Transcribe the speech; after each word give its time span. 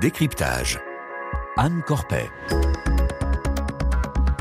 Décryptage. 0.00 0.78
Anne 1.56 1.82
Corpet. 1.84 2.30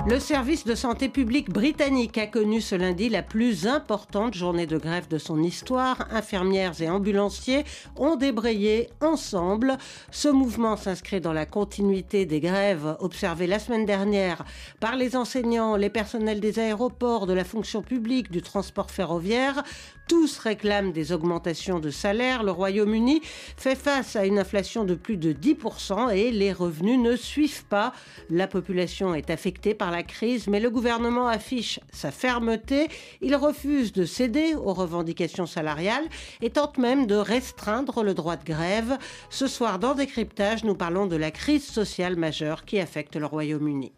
Le 0.10 0.22
service 0.22 0.64
de 0.64 0.74
santé 0.74 1.10
publique 1.10 1.50
britannique 1.50 2.18
a 2.18 2.28
connu 2.28 2.62
ce 2.62 2.76
lundi 2.76 3.10
la 3.10 3.24
plus 3.24 3.68
importante 3.68 4.36
journée 4.36 4.66
de 4.66 4.78
grève 4.78 5.10
de 5.10 5.18
son 5.18 5.44
histoire. 5.44 6.08
Infirmières 6.12 6.82
et 6.82 6.90
ambulanciers 6.90 7.66
ont 7.98 8.16
débrayé 8.16 8.90
ensemble. 9.02 9.78
Ce 10.10 10.30
mouvement 10.30 10.78
s'inscrit 10.78 11.20
dans 11.20 11.34
la 11.34 11.46
continuité 11.46 12.26
des 12.26 12.40
grèves 12.40 12.96
observées 13.02 13.48
la 13.48 13.60
semaine 13.60 13.86
dernière 13.86 14.46
par 14.80 14.96
les 14.96 15.18
enseignants, 15.18 15.76
les 15.76 15.90
personnels 15.90 16.40
des 16.40 16.60
aéroports, 16.60 17.28
de 17.28 17.34
la 17.34 17.44
fonction 17.44 17.82
publique, 17.82 18.32
du 18.32 18.42
transport 18.42 18.90
ferroviaire. 18.90 19.62
Tous 20.08 20.38
réclament 20.38 20.94
des 20.94 21.12
augmentations 21.12 21.80
de 21.80 21.90
salaire. 21.90 22.44
Le 22.44 22.52
Royaume-Uni 22.52 23.20
fait 23.58 23.76
face 23.76 24.16
à 24.16 24.26
une 24.26 24.40
inflation 24.40 24.86
de 24.86 24.96
plus 24.96 25.18
de 25.18 25.34
10% 25.34 26.16
et 26.16 26.32
les 26.32 26.54
revenus 26.54 26.98
ne 26.98 27.18
suivent 27.18 27.66
pas. 27.66 27.92
La 28.30 28.48
population 28.48 29.14
est 29.14 29.30
affectée 29.30 29.74
par 29.74 29.92
la 29.92 29.97
crise, 30.04 30.48
mais 30.48 30.60
le 30.60 30.70
gouvernement 30.70 31.28
affiche 31.28 31.80
sa 31.92 32.12
fermeté. 32.12 32.88
Il 33.22 33.36
refuse 33.36 33.94
de 33.94 34.06
céder 34.06 34.56
aux 34.56 34.74
revendications 34.74 35.46
salariales 35.46 36.08
et 36.42 36.50
tente 36.50 36.78
même 36.78 37.08
de 37.08 37.16
restreindre 37.16 38.04
le 38.04 38.14
droit 38.14 38.36
de 38.36 38.46
grève. 38.46 38.98
Ce 39.30 39.48
soir, 39.48 39.80
dans 39.80 39.96
Décryptage, 39.96 40.64
nous 40.64 40.76
parlons 40.76 41.08
de 41.08 41.16
la 41.16 41.32
crise 41.32 41.66
sociale 41.66 42.16
majeure 42.16 42.66
qui 42.66 42.80
affecte 42.80 43.16
le 43.16 43.26
Royaume-Uni. 43.26 43.92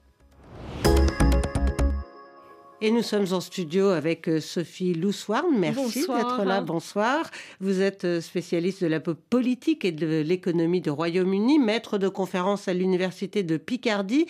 Et 2.81 2.91
nous 2.91 3.01
sommes 3.01 3.25
en 3.33 3.41
studio 3.41 3.89
avec 3.89 4.29
euh, 4.29 4.39
Sophie 4.39 4.93
Louswarn. 4.93 5.53
Merci 5.57 6.07
d'être 6.07 6.45
là. 6.45 6.61
Bonsoir. 6.61 7.29
Vous 7.59 7.81
êtes 7.81 8.05
euh, 8.05 8.21
spécialiste 8.21 8.81
de 8.81 8.87
la 8.87 9.01
politique 9.01 9.83
et 9.83 9.91
de 9.91 10.21
l'économie 10.21 10.79
du 10.79 10.89
Royaume-Uni, 10.89 11.59
maître 11.59 11.97
de 11.97 12.07
conférence 12.07 12.69
à 12.69 12.73
l'Université 12.73 13.43
de 13.43 13.57
Picardie, 13.57 14.27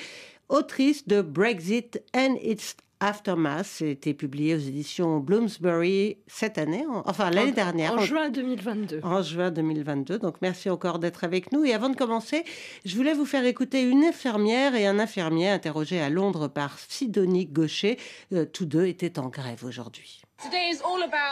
autrice 0.49 1.07
de 1.07 1.21
Brexit 1.21 2.01
and 2.15 2.35
its 2.41 2.75
Aftermath, 3.01 3.65
c'était 3.65 4.13
publié 4.13 4.55
aux 4.55 4.59
éditions 4.59 5.19
Bloomsbury 5.19 6.17
cette 6.27 6.57
année, 6.57 6.83
enfin 7.05 7.29
l'année 7.29 7.53
dernière. 7.53 7.93
En 7.93 7.99
juin 7.99 8.29
2022. 8.29 8.99
En 9.03 9.21
juin 9.21 9.51
2022. 9.51 10.19
Donc 10.19 10.35
merci 10.41 10.69
encore 10.69 10.99
d'être 10.99 11.23
avec 11.23 11.53
nous. 11.53 11.63
Et 11.63 11.73
avant 11.73 11.87
de 11.87 11.95
commencer, 11.95 12.43
je 12.83 12.97
voulais 12.97 13.13
vous 13.13 13.25
faire 13.25 13.45
écouter 13.45 13.83
une 13.83 14.03
infirmière 14.03 14.75
et 14.75 14.85
un 14.85 14.99
infirmier 14.99 15.47
interrogés 15.47 16.01
à 16.01 16.09
Londres 16.09 16.49
par 16.49 16.77
Sidonie 16.77 17.45
Gaucher. 17.45 17.97
Euh, 18.33 18.45
tous 18.45 18.65
deux 18.65 18.87
étaient 18.87 19.17
en 19.17 19.29
grève 19.29 19.63
aujourd'hui. 19.63 20.21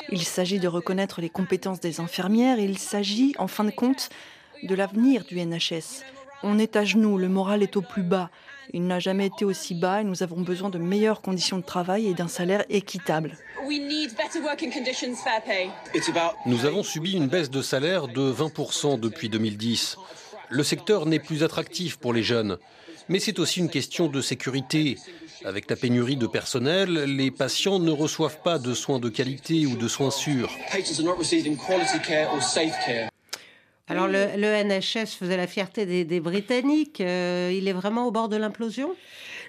Il 0.09 0.23
s'agit 0.23 0.59
de 0.59 0.69
reconnaître 0.69 1.19
les 1.19 1.29
compétences 1.29 1.81
des 1.81 1.99
infirmières. 1.99 2.59
Il 2.59 2.77
s'agit, 2.77 3.35
en 3.39 3.47
fin 3.47 3.65
de 3.65 3.71
compte, 3.71 4.09
de 4.63 4.73
l'avenir 4.73 5.25
du 5.25 5.35
NHS. 5.35 6.03
On 6.43 6.59
est 6.59 6.77
à 6.77 6.85
genoux, 6.85 7.17
le 7.17 7.27
moral 7.27 7.63
est 7.63 7.75
au 7.75 7.81
plus 7.81 8.03
bas. 8.03 8.29
Il 8.73 8.85
n'a 8.85 8.99
jamais 8.99 9.27
été 9.27 9.45
aussi 9.45 9.75
bas 9.75 10.01
et 10.01 10.03
nous 10.03 10.23
avons 10.23 10.41
besoin 10.41 10.69
de 10.69 10.77
meilleures 10.77 11.21
conditions 11.21 11.57
de 11.57 11.63
travail 11.63 12.07
et 12.07 12.13
d'un 12.13 12.27
salaire 12.27 12.65
équitable. 12.69 13.37
Nous 16.45 16.65
avons 16.65 16.83
subi 16.83 17.13
une 17.13 17.27
baisse 17.27 17.49
de 17.49 17.61
salaire 17.61 18.07
de 18.07 18.31
20% 18.31 18.99
depuis 18.99 19.29
2010. 19.29 19.97
Le 20.49 20.63
secteur 20.63 21.05
n'est 21.05 21.19
plus 21.19 21.43
attractif 21.43 21.97
pour 21.97 22.13
les 22.13 22.23
jeunes. 22.23 22.57
Mais 23.09 23.19
c'est 23.19 23.39
aussi 23.39 23.59
une 23.59 23.69
question 23.69 24.07
de 24.07 24.21
sécurité. 24.21 24.97
Avec 25.45 25.69
la 25.69 25.75
pénurie 25.75 26.17
de 26.17 26.27
personnel, 26.27 26.91
les 27.15 27.31
patients 27.31 27.79
ne 27.79 27.91
reçoivent 27.91 28.41
pas 28.41 28.59
de 28.59 28.73
soins 28.73 28.99
de 28.99 29.09
qualité 29.09 29.65
ou 29.65 29.77
de 29.77 29.87
soins 29.87 30.11
sûrs. 30.11 30.49
Alors 33.89 34.07
le, 34.07 34.63
NHS 34.63 35.15
faisait 35.17 35.37
la 35.37 35.47
fierté 35.47 36.03
des, 36.03 36.19
Britanniques. 36.19 36.99
Euh, 36.99 37.51
il 37.53 37.67
est 37.67 37.73
vraiment 37.73 38.05
au 38.05 38.11
bord 38.11 38.27
de 38.27 38.35
l'implosion? 38.35 38.93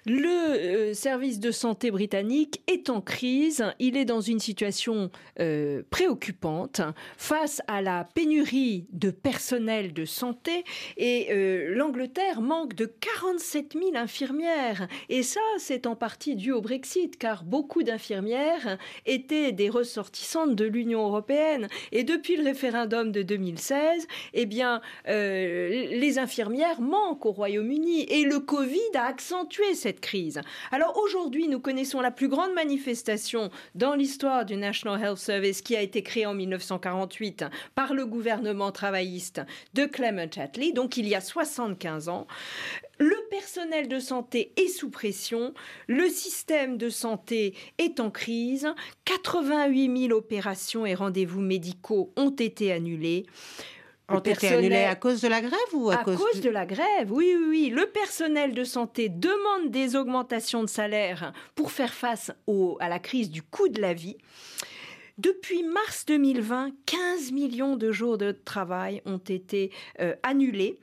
Le 0.09 0.29
euh, 0.29 0.95
service 0.95 1.39
de 1.39 1.51
santé 1.51 1.91
britannique 1.91 2.63
est 2.67 2.91
en 2.91 3.01
crise. 3.01 3.65
Il 3.79 3.97
est 3.97 4.05
dans 4.05 4.21
une 4.21 4.41
situation 4.41 5.11
euh, 5.39 5.83
préoccupante 5.91 6.81
face 7.17 7.61
à 7.67 7.83
la 7.83 8.09
pénurie 8.15 8.87
de 8.93 9.11
personnel 9.11 9.93
de 9.93 10.05
santé. 10.05 10.65
Et 10.97 11.29
euh, 11.31 11.75
l'Angleterre 11.75 12.41
manque 12.41 12.75
de 12.75 12.87
47 12.87 13.75
000 13.75 13.97
infirmières. 13.97 14.89
Et 15.09 15.23
ça, 15.23 15.41
c'est 15.59 15.87
en 15.87 15.95
partie 15.95 16.37
dû 16.37 16.53
au 16.53 16.61
Brexit, 16.61 17.19
car 17.19 17.45
beaucoup 17.45 17.83
d'infirmières 17.83 18.79
étaient 19.05 19.53
des 19.53 19.69
ressortissantes 19.69 20.55
de 20.55 20.65
l'Union 20.65 21.07
européenne. 21.07 21.69
Et 21.93 22.05
depuis 22.05 22.37
le 22.37 22.45
référendum 22.45 23.13
de 23.13 23.23
2016, 23.23 24.07
eh 24.35 24.47
bien, 24.47 24.81
les 25.07 26.19
infirmières 26.19 26.81
manquent 26.81 27.27
au 27.27 27.33
Royaume-Uni. 27.33 28.05
Et 28.09 28.23
le 28.23 28.41
Covid 28.41 28.79
a 28.95 29.05
accentué 29.05 29.75
cette 29.75 29.98
crise. 30.01 30.41
Alors 30.71 30.97
aujourd'hui, 30.99 31.49
nous 31.49 31.61
connaissons 31.61 32.01
la 32.01 32.11
plus 32.11 32.29
grande 32.29 32.55
manifestation 32.55 33.51
dans 33.75 33.95
l'histoire 33.95 34.45
du 34.45 34.57
National 34.57 35.03
Health 35.03 35.19
Service 35.19 35.63
qui 35.63 35.77
a 35.77 35.83
été 35.83 36.03
créée 36.03 36.27
en 36.27 36.35
1948 36.35 37.45
par 37.75 37.95
le 37.95 38.07
gouvernement 38.07 38.73
travailliste 38.73 39.41
de 39.75 39.85
Clement 39.85 40.31
Attlee, 40.37 40.73
donc 40.73 40.97
il 40.97 41.09
y 41.09 41.15
a 41.15 41.21
75 41.21 42.09
ans. 42.09 42.27
Le 42.99 43.17
personnel 43.31 43.87
de 43.87 44.01
santé 44.01 44.53
est 44.57 44.69
sous 44.69 44.91
pression, 44.91 45.55
le 45.87 46.09
système 46.09 46.79
de 46.79 46.89
santé 46.89 47.55
est 47.79 48.01
en 48.01 48.11
crise, 48.11 48.67
88 49.05 50.09
000 50.09 50.19
opérations 50.19 50.85
et 50.85 50.95
rendez-vous 50.95 51.41
médicaux 51.41 52.13
ont 52.17 52.31
été 52.31 52.73
annulés 52.73 53.27
ont 54.09 54.21
été 54.21 54.49
annulés 54.49 54.85
à 54.85 54.95
cause 54.95 55.21
de 55.21 55.29
la 55.29 55.41
grève 55.41 55.53
ou 55.73 55.91
à, 55.91 55.99
cause, 55.99 56.41
de... 56.41 56.51
la 56.51 56.67
grève 56.67 57.11
Oui, 57.11 57.35
oui, 57.39 57.47
oui. 57.49 57.71
Le 57.71 57.87
personnel 57.87 58.55
de 58.55 58.65
santé 58.65 59.09
demande 59.09 59.71
des 59.71 59.97
augmentations 59.97 60.63
de 60.63 60.69
salaire 60.69 61.33
pour 61.55 61.71
faire 61.71 61.93
face 61.93 62.31
à 62.81 62.89
la 62.89 62.99
crise 62.99 63.31
du 63.31 63.43
coût 63.43 63.69
de 63.69 63.81
la 63.81 63.95
vie. 63.95 64.17
Depuis 65.19 65.65
mars 65.65 66.07
2020, 66.07 66.71
15 66.87 67.33
millions 67.33 67.77
de 67.77 67.91
jours 67.91 68.19
de 68.19 68.31
travail 68.31 69.03
ont 69.05 69.19
été 69.19 69.73
euh, 70.01 70.15
annulés. 70.23 70.79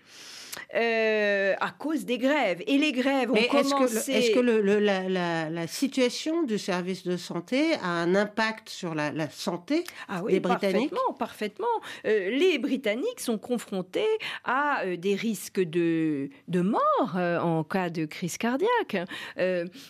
Euh, 0.73 1.53
à 1.59 1.71
cause 1.71 2.05
des 2.05 2.17
grèves. 2.17 2.61
Et 2.67 2.77
les 2.77 2.91
grèves 2.91 3.31
ont 3.31 3.35
commencé... 3.49 4.11
Est-ce 4.11 4.31
que, 4.31 4.39
la, 4.39 5.67
situation 5.67 6.43
du 6.43 6.57
service 6.57 7.03
de 7.03 7.17
santé 7.17 7.73
a 7.81 7.87
un 7.87 8.15
impact 8.15 8.69
sur 8.69 8.93
la, 8.93 9.29
santé 9.29 9.83
ah 10.07 10.21
des 10.27 10.39
Britanniques? 10.39 10.91
Parfaitement, 10.91 11.13
parfaitement. 11.13 11.67
Euh, 12.05 12.29
les 12.31 12.57
Britanniques 12.57 13.19
sont 13.19 13.37
confrontés 13.37 14.05
à 14.43 14.83
euh, 14.83 14.97
des 14.97 15.15
risques 15.15 15.61
de, 15.61 16.29
de 16.47 16.61
mort 16.61 17.15
en 17.15 17.63
cas 17.63 17.89
de 17.89 18.05
crise 18.05 18.37
cardiaque, 18.37 18.97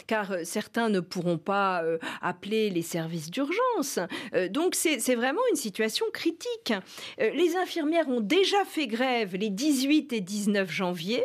car 0.07 0.33
certains 0.43 0.89
ne 0.89 0.99
pourront 0.99 1.37
pas 1.37 1.83
appeler 2.21 2.69
les 2.69 2.81
services 2.81 3.29
d'urgence. 3.29 3.99
donc 4.49 4.75
c'est 4.75 5.15
vraiment 5.15 5.41
une 5.51 5.55
situation 5.55 6.05
critique. 6.13 6.73
les 7.17 7.55
infirmières 7.55 8.07
ont 8.09 8.21
déjà 8.21 8.63
fait 8.65 8.87
grève 8.87 9.35
les 9.35 9.49
18 9.49 10.13
et 10.13 10.21
19 10.21 10.54
janvier. 10.63 11.23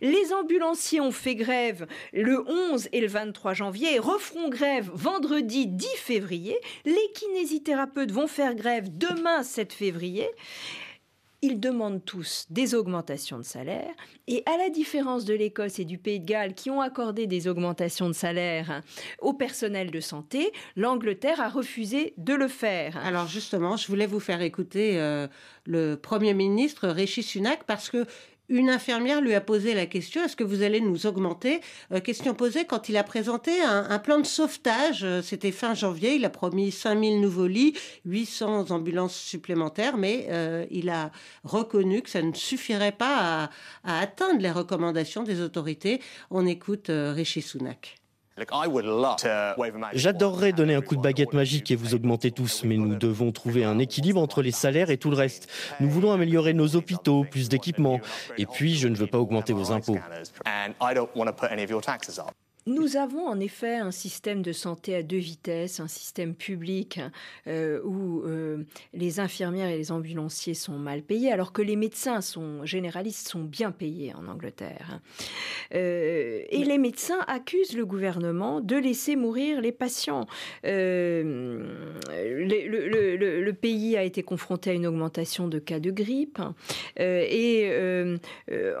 Les 0.00 0.32
ambulanciers 0.32 1.00
ont 1.00 1.12
fait 1.12 1.34
grève 1.34 1.86
le 2.12 2.44
11 2.48 2.88
et 2.92 3.00
le 3.00 3.06
23 3.06 3.54
janvier 3.54 3.94
et 3.94 3.98
referont 3.98 4.48
grève 4.48 4.90
vendredi 4.92 5.66
10 5.66 5.86
février. 5.96 6.58
Les 6.84 7.12
kinésithérapeutes 7.14 8.12
vont 8.12 8.26
faire 8.26 8.54
grève 8.54 8.96
demain 8.96 9.42
7 9.42 9.72
février 9.72 10.28
ils 11.42 11.60
demandent 11.60 12.04
tous 12.04 12.46
des 12.50 12.74
augmentations 12.74 13.38
de 13.38 13.44
salaire. 13.44 13.94
Et 14.26 14.42
à 14.46 14.56
la 14.56 14.70
différence 14.70 15.24
de 15.24 15.34
l'Écosse 15.34 15.78
et 15.78 15.84
du 15.84 15.98
Pays 15.98 16.20
de 16.20 16.26
Galles 16.26 16.54
qui 16.54 16.70
ont 16.70 16.80
accordé 16.80 17.26
des 17.26 17.46
augmentations 17.46 18.08
de 18.08 18.14
salaire 18.14 18.82
au 19.20 19.32
personnel 19.32 19.90
de 19.90 20.00
santé, 20.00 20.52
l'Angleterre 20.76 21.40
a 21.40 21.48
refusé 21.48 22.14
de 22.16 22.34
le 22.34 22.48
faire. 22.48 22.96
Alors 22.98 23.28
justement, 23.28 23.76
je 23.76 23.86
voulais 23.86 24.06
vous 24.06 24.20
faire 24.20 24.42
écouter 24.42 24.98
euh, 24.98 25.28
le 25.66 25.96
Premier 25.96 26.34
ministre 26.34 26.88
Rishi 26.88 27.22
Sunak 27.22 27.64
parce 27.64 27.90
que 27.90 28.06
une 28.48 28.70
infirmière 28.70 29.20
lui 29.20 29.34
a 29.34 29.40
posé 29.40 29.74
la 29.74 29.86
question 29.86 30.24
est-ce 30.24 30.36
que 30.36 30.44
vous 30.44 30.62
allez 30.62 30.80
nous 30.80 31.06
augmenter 31.06 31.60
euh, 31.92 32.00
Question 32.00 32.34
posée 32.34 32.64
quand 32.64 32.88
il 32.88 32.96
a 32.96 33.02
présenté 33.02 33.62
un, 33.62 33.98
plan 33.98 34.18
de 34.18 34.26
sauvetage. 34.26 35.04
Euh, 35.04 35.22
c'était 35.22 35.52
fin 35.52 35.74
janvier. 35.74 36.14
Il 36.14 36.24
a 36.24 36.30
promis 36.30 36.70
5000 36.70 37.20
nouveaux 37.20 37.46
lits, 37.46 37.74
800 38.04 38.70
ambulances 38.70 39.16
supplémentaires, 39.16 39.96
mais 39.96 40.26
euh, 40.30 40.64
il 40.70 40.90
a 40.90 41.10
reconnu 41.44 42.02
que 42.02 42.10
ça 42.10 42.22
ne 42.22 42.34
suffirait 42.34 42.92
pas 42.92 43.50
à, 43.84 44.00
atteindre 44.00 44.40
les 44.40 44.50
recommandations 44.50 45.22
des 45.22 45.40
autorités. 45.40 46.00
On 46.30 46.46
écoute 46.46 46.90
Rishi 46.90 47.42
Sunak. 47.42 47.96
J'adorerais 49.94 50.52
donner 50.52 50.74
un 50.74 50.82
coup 50.82 50.94
de 50.96 51.00
baguette 51.00 51.32
magique 51.32 51.70
et 51.70 51.76
vous 51.76 51.94
augmenter 51.94 52.30
tous, 52.30 52.64
mais 52.64 52.76
nous 52.76 52.94
devons 52.94 53.32
trouver 53.32 53.64
un 53.64 53.78
équilibre 53.78 54.20
entre 54.20 54.42
les 54.42 54.50
salaires 54.50 54.90
et 54.90 54.98
tout 54.98 55.10
le 55.10 55.16
reste. 55.16 55.48
Nous 55.80 55.88
voulons 55.88 56.12
améliorer 56.12 56.52
nos 56.52 56.76
hôpitaux, 56.76 57.24
plus 57.24 57.48
d'équipements, 57.48 58.00
et 58.36 58.46
puis 58.46 58.76
je 58.76 58.88
ne 58.88 58.96
veux 58.96 59.06
pas 59.06 59.18
augmenter 59.18 59.52
vos 59.52 59.72
impôts. 59.72 59.98
Nous 62.68 62.96
avons 62.96 63.28
en 63.28 63.38
effet 63.38 63.76
un 63.76 63.92
système 63.92 64.42
de 64.42 64.50
santé 64.50 64.96
à 64.96 65.04
deux 65.04 65.18
vitesses, 65.18 65.78
un 65.78 65.86
système 65.86 66.34
public 66.34 66.98
euh, 67.46 67.80
où 67.84 68.22
euh, 68.24 68.64
les 68.92 69.20
infirmières 69.20 69.68
et 69.68 69.76
les 69.76 69.92
ambulanciers 69.92 70.54
sont 70.54 70.76
mal 70.76 71.02
payés, 71.02 71.30
alors 71.30 71.52
que 71.52 71.62
les 71.62 71.76
médecins 71.76 72.20
sont 72.20 72.66
généralistes 72.66 73.28
sont 73.28 73.44
bien 73.44 73.70
payés 73.70 74.14
en 74.14 74.26
Angleterre. 74.26 74.98
Euh, 75.76 76.42
et 76.50 76.64
les 76.64 76.78
médecins 76.78 77.20
accusent 77.28 77.76
le 77.76 77.86
gouvernement 77.86 78.60
de 78.60 78.74
laisser 78.74 79.14
mourir 79.14 79.60
les 79.60 79.70
patients. 79.70 80.26
le, 80.64 81.62
le, 83.44 83.52
pays 83.52 83.96
a 83.96 84.02
été 84.02 84.24
confronté 84.24 84.70
à 84.70 84.72
une 84.72 84.88
augmentation 84.88 85.46
de 85.46 85.60
cas 85.60 85.78
de 85.78 85.92
grippe 85.92 86.40
et 86.98 87.70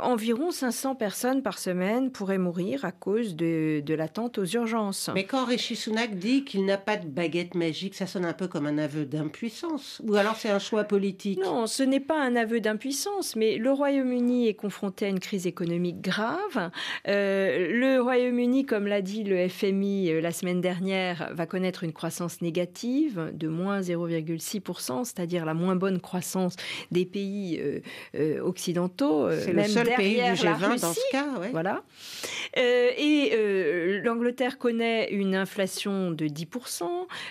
environ 0.02 0.50
500 0.50 0.96
personnes 0.96 1.42
par 1.42 1.58
semaine 1.58 2.10
pourraient 2.10 2.36
mourir 2.38 2.84
à 2.84 2.92
cause 2.92 3.36
de, 3.36 3.75
de 3.80 3.94
l'attente 3.94 4.38
aux 4.38 4.44
urgences. 4.44 5.10
Mais 5.14 5.24
quand 5.24 5.44
Rishi 5.44 5.76
Sunak 5.76 6.16
dit 6.16 6.44
qu'il 6.44 6.64
n'a 6.64 6.78
pas 6.78 6.96
de 6.96 7.06
baguette 7.06 7.54
magique, 7.54 7.94
ça 7.94 8.06
sonne 8.06 8.24
un 8.24 8.32
peu 8.32 8.48
comme 8.48 8.66
un 8.66 8.78
aveu 8.78 9.04
d'impuissance. 9.04 10.00
Ou 10.04 10.14
alors 10.16 10.36
c'est 10.36 10.50
un 10.50 10.58
choix 10.58 10.84
politique 10.84 11.38
Non, 11.42 11.66
ce 11.66 11.82
n'est 11.82 12.00
pas 12.00 12.20
un 12.20 12.36
aveu 12.36 12.60
d'impuissance, 12.60 13.36
mais 13.36 13.56
le 13.56 13.72
Royaume-Uni 13.72 14.48
est 14.48 14.54
confronté 14.54 15.06
à 15.06 15.08
une 15.08 15.20
crise 15.20 15.46
économique 15.46 16.00
grave. 16.00 16.70
Euh, 17.08 17.68
le 17.72 18.00
Royaume-Uni, 18.00 18.66
comme 18.66 18.86
l'a 18.86 19.02
dit 19.02 19.24
le 19.24 19.48
FMI 19.48 20.10
euh, 20.10 20.20
la 20.20 20.32
semaine 20.32 20.60
dernière, 20.60 21.30
va 21.32 21.46
connaître 21.46 21.84
une 21.84 21.92
croissance 21.92 22.40
négative 22.42 23.30
de 23.32 23.48
moins 23.48 23.80
0,6%, 23.80 25.04
c'est-à-dire 25.04 25.44
la 25.44 25.54
moins 25.54 25.76
bonne 25.76 26.00
croissance 26.00 26.56
des 26.90 27.04
pays 27.04 27.60
euh, 28.14 28.40
occidentaux. 28.40 29.30
C'est 29.30 29.52
le 29.52 29.64
seul 29.64 29.88
pays 29.96 30.16
du 30.16 30.32
G20 30.32 30.80
dans 30.80 30.92
ce 30.92 31.10
cas. 31.10 31.26
Voilà. 31.52 31.82
et 32.54 33.32
l'Angleterre 34.04 34.58
connaît 34.58 35.10
une 35.10 35.34
inflation 35.34 36.10
de 36.10 36.26
10%. 36.26 36.84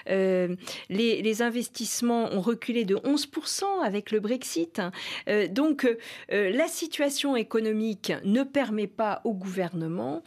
Euh, 0.09 0.55
les, 0.89 1.41
investissements 1.41 2.31
ont 2.31 2.39
reculé 2.39 2.85
de 2.85 2.95
11% 2.95 3.63
avec 3.83 4.11
le 4.11 4.19
Brexit. 4.21 4.81
Euh, 5.27 5.47
donc 5.47 5.85
euh, 5.85 6.51
la 6.51 6.67
situation 6.67 7.35
économique 7.35 8.13
ne 8.23 8.43
permet 8.43 8.87
pas 8.87 9.21
au 9.25 9.33
gouvernement 9.33 10.23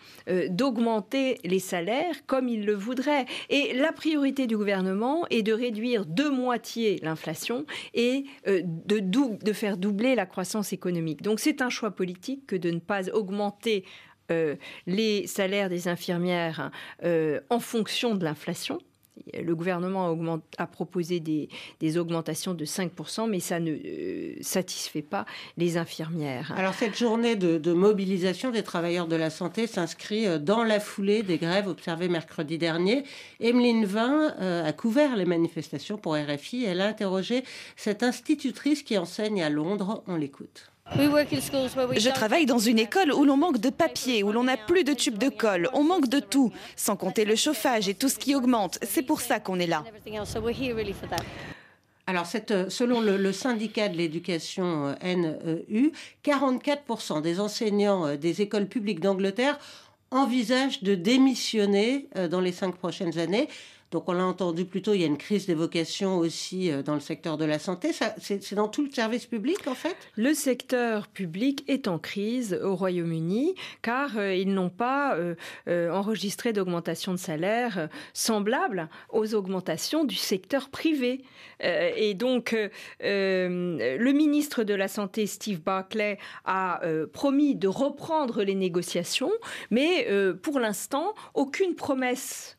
d'augmenter 0.50 1.38
les 1.44 1.58
salaires 1.58 2.26
comme 2.26 2.49
il 2.49 2.66
le 2.66 2.75
voudrait. 2.75 3.25
Et 3.49 3.72
la 3.75 3.93
priorité 3.93 4.46
du 4.46 4.56
gouvernement 4.56 5.26
est 5.31 5.43
de 5.43 5.52
réduire 5.52 6.05
de 6.05 6.25
moitié 6.28 6.99
l'inflation 7.02 7.64
et 7.94 8.25
de, 8.46 8.99
de 9.00 9.52
faire 9.52 9.76
doubler 9.76 10.14
la 10.14 10.26
croissance 10.26 10.72
économique. 10.72 11.22
Donc 11.22 11.40
c'est 11.40 11.62
un 11.62 11.70
choix 11.70 11.90
politique 11.90 12.46
que 12.46 12.56
de 12.56 12.70
ne 12.70 12.81
pas 12.81 13.08
augmenter 13.10 13.84
les 14.86 15.26
salaires 15.26 15.69
des 15.69 15.88
infirmières 15.88 16.70
en 17.02 17.60
fonction 17.60 18.14
de 18.14 18.25
l'inflation 18.25 18.78
le 19.34 19.54
gouvernement 19.54 20.40
a, 20.58 20.66
proposé 20.66 21.20
des, 21.20 21.98
augmentations 21.98 22.54
de 22.54 22.64
5%, 22.64 23.28
mais 23.28 23.40
ça 23.40 23.60
ne 23.60 23.72
euh, 23.72 24.34
satisfait 24.40 25.02
pas 25.02 25.26
les 25.56 25.76
infirmières. 25.76 26.52
Alors 26.56 26.75
cette 26.75 26.96
journée 26.96 27.36
de, 27.36 27.72
mobilisation 27.72 28.50
des 28.50 28.62
travailleurs 28.62 29.06
de 29.06 29.16
la 29.16 29.30
santé 29.30 29.66
s'inscrit 29.66 30.26
euh, 30.26 30.38
dans 30.38 30.64
la 30.64 30.81
foulée 30.81 31.22
des 31.22 31.38
grèves 31.38 31.69
observées 31.69 32.08
mercredi 32.08 32.58
dernier. 32.58 33.04
Emeline 33.40 33.84
Vin 33.84 34.34
euh, 34.40 34.64
a 34.64 34.72
couvert 34.72 35.16
les 35.16 35.24
manifestations 35.24 35.98
pour 35.98 36.14
RFI. 36.14 36.64
Elle 36.64 36.81
a 36.81 36.88
interrogé 36.88 37.44
cette 37.76 38.02
institutrice 38.02 38.82
qui 38.82 38.98
enseigne 38.98 39.42
à 39.42 39.50
Londres. 39.50 40.02
On 40.06 40.16
l'écoute. 40.16 40.70
Je 40.96 42.11
travaille 42.12 42.46
dans 42.46 42.58
une 42.58 42.79
école 42.79 43.12
où 43.12 43.25
l'on 43.25 43.37
manque 43.37 43.58
de 43.58 43.70
papier, 43.70 44.23
où 44.23 44.32
l'on 44.32 44.44
n'a 44.44 44.56
plus 44.56 44.85
de 44.85 44.94
tubes 44.94 45.19
de 45.19 45.29
colle, 45.29 45.69
on 45.73 45.85
manque 45.85 46.08
de 46.08 46.20
tout, 46.20 46.52
sans 46.76 46.96
compter 46.96 47.25
le 47.25 47.37
chauffage 47.37 47.88
et 47.88 47.94
tout 47.94 48.08
ce 48.08 48.19
qui 48.19 48.35
augmente. 48.35 48.79
C'est 48.82 49.02
pour 49.02 49.20
ça 49.20 49.40
qu'on 49.40 49.58
est 49.58 49.67
là. 49.67 49.85
Alors, 52.08 52.26
euh, 52.50 52.70
selon 52.70 53.02
le, 53.02 53.32
syndicat 53.32 53.90
de 53.90 53.99
l'éducation 53.99 54.94
euh, 55.05 55.14
NEU, 55.69 55.93
44% 56.25 57.20
des 57.20 57.38
enseignants 57.38 58.06
euh, 58.06 58.17
des 58.17 58.41
écoles 58.41 58.67
publiques 58.67 59.00
d'Angleterre 59.00 59.58
envisagent 60.11 60.82
de 60.82 60.94
démissionner 60.94 62.08
dans 62.31 62.41
les 62.41 62.52
cinq 62.52 62.76
prochaines 62.76 63.19
années. 63.19 63.46
Donc 63.90 64.08
on 64.08 64.12
l'a 64.12 64.26
entendu 64.26 64.67
plus 64.67 64.82
tôt, 64.82 64.93
il 64.93 65.00
y 65.00 65.05
a 65.05 65.06
une 65.06 65.17
crise 65.17 65.46
des 65.46 65.55
vocations 65.55 66.19
aussi 66.19 66.70
euh, 66.70 66.82
dans 66.82 66.93
le 66.94 67.00
secteur 67.00 67.38
de 67.38 67.46
la 67.46 67.58
santé. 67.58 67.93
C'est 68.19 68.55
dans 68.55 68.69
tout 68.69 68.85
le 68.85 68.90
service 68.90 69.25
public 69.25 69.67
en 69.67 69.75
fait? 69.75 69.96
Le 70.17 70.35
secteur 70.35 71.08
public 71.08 71.64
est 71.69 71.88
en 71.88 71.99
crise 71.99 72.61
au 72.62 72.75
Royaume-Uni 72.75 73.55
car 73.81 74.19
euh, 74.19 74.35
ils 74.35 74.52
n'ont 74.52 74.69
pas 74.69 75.17
euh, 75.17 75.90
enregistré 75.90 76.52
d'augmentation 76.52 77.12
de 77.12 77.19
salaire 77.19 77.88
semblable 78.12 78.90
aux 79.08 79.35
augmentations 79.35 80.05
du 80.05 80.17
secteur 80.17 80.69
privé. 80.69 81.23
et 81.61 82.14
donc 82.14 82.56
le 83.00 84.12
ministre 84.12 84.64
de 84.64 84.75
la 84.75 84.88
Santé, 84.88 85.26
Steve 85.26 85.61
Barclay, 85.61 86.19
a 86.44 86.81
promis 87.12 87.55
de 87.55 87.69
reprendre 87.69 88.43
les 88.43 88.55
négociations, 88.55 89.32
mais 89.70 90.06
pour 90.43 90.61
l'instant, 90.61 91.14
aucune 91.34 91.75
promesse 91.75 92.57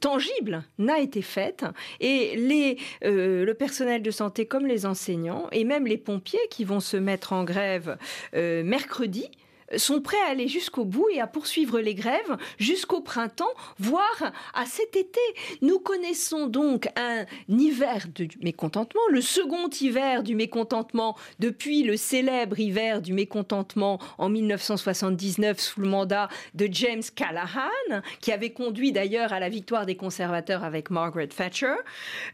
tangible 0.00 0.64
n'a 0.78 0.98
été 0.98 1.22
faite. 1.22 1.64
Et 2.00 2.36
les, 2.36 2.78
euh, 3.04 3.44
le 3.44 3.54
personnel 3.54 4.02
de 4.02 4.10
santé 4.10 4.46
comme 4.46 4.66
les 4.66 4.86
enseignants 4.86 5.48
et 5.52 5.64
même 5.64 5.86
les 5.86 5.98
pompiers 5.98 6.38
qui 6.50 6.64
vont 6.64 6.80
se 6.80 6.96
mettre 6.96 7.32
en 7.32 7.44
grève 7.44 7.96
euh, 8.34 8.62
mercredi 8.62 9.30
sont 9.76 10.00
prêts 10.00 10.20
à 10.26 10.30
aller 10.30 10.48
jusqu'au 10.48 10.84
bout 10.84 11.08
et 11.12 11.20
à 11.20 11.26
poursuivre 11.26 11.80
les 11.80 11.94
grèves 11.94 12.36
jusqu'au 12.58 13.00
printemps, 13.00 13.52
voire 13.78 14.32
à 14.54 14.66
cet 14.66 14.96
été. 14.96 15.20
Nous 15.62 15.78
connaissons 15.78 16.46
donc 16.46 16.88
un 16.96 17.26
hiver 17.48 18.06
de 18.14 18.28
mécontentement, 18.42 19.00
le 19.10 19.20
second 19.20 19.68
hiver 19.68 20.22
du 20.22 20.34
mécontentement 20.34 21.16
depuis 21.38 21.82
le 21.82 21.96
célèbre 21.96 22.58
hiver 22.58 23.00
du 23.02 23.12
mécontentement 23.12 23.98
en 24.18 24.28
1979 24.28 25.60
sous 25.60 25.80
le 25.80 25.88
mandat 25.88 26.28
de 26.54 26.68
James 26.70 27.02
Callaghan, 27.14 28.02
qui 28.20 28.32
avait 28.32 28.50
conduit 28.50 28.92
d'ailleurs 28.92 29.32
à 29.32 29.40
la 29.40 29.48
victoire 29.48 29.86
des 29.86 29.96
conservateurs 29.96 30.64
avec 30.64 30.90
Margaret 30.90 31.28
Thatcher. 31.28 31.74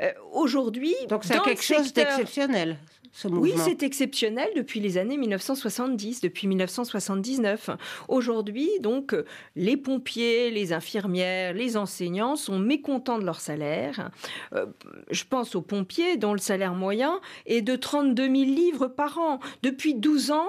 Euh, 0.00 0.12
aujourd'hui, 0.32 0.94
donc 1.08 1.24
c'est 1.24 1.40
quelque 1.42 1.62
chose 1.62 1.92
d'exceptionnel. 1.92 2.78
Oui, 3.24 3.52
c'est 3.56 3.82
exceptionnel 3.82 4.48
depuis 4.56 4.80
les 4.80 4.98
années 4.98 5.16
1970, 5.16 6.20
depuis 6.20 6.46
1979. 6.46 7.70
Aujourd'hui, 8.08 8.70
donc, 8.80 9.14
les 9.54 9.76
pompiers, 9.76 10.50
les 10.50 10.72
infirmières, 10.72 11.52
les 11.52 11.76
enseignants 11.76 12.36
sont 12.36 12.58
mécontents 12.58 13.18
de 13.18 13.24
leur 13.24 13.40
salaire. 13.40 14.10
Euh, 14.54 14.66
je 15.10 15.24
pense 15.24 15.54
aux 15.54 15.62
pompiers 15.62 16.16
dont 16.16 16.32
le 16.32 16.38
salaire 16.38 16.74
moyen 16.74 17.20
est 17.46 17.62
de 17.62 17.76
32 17.76 18.22
000 18.24 18.34
livres 18.34 18.86
par 18.88 19.18
an. 19.18 19.40
Depuis 19.62 19.94
12 19.94 20.30
ans, 20.30 20.48